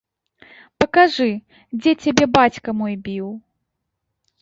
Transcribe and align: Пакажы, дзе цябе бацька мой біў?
Пакажы, 0.83 1.29
дзе 1.79 1.91
цябе 2.07 2.25
бацька 2.41 2.69
мой 2.83 2.93
біў? 3.07 3.27